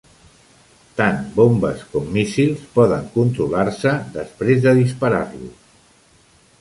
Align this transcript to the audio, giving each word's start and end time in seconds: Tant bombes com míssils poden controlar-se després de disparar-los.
Tant 1.01 1.19
bombes 1.35 1.83
com 1.91 2.07
míssils 2.15 2.63
poden 2.79 3.05
controlar-se 3.17 3.95
després 4.17 4.65
de 4.67 4.75
disparar-los. 4.81 5.71